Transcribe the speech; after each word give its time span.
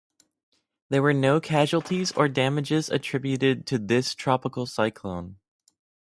There 0.89 1.03
were 1.03 1.13
no 1.13 1.39
casualties 1.39 2.11
or 2.13 2.27
damages 2.27 2.89
attributed 2.89 3.67
to 3.67 3.77
this 3.77 4.15
tropical 4.15 4.65
cyclone. 4.65 5.37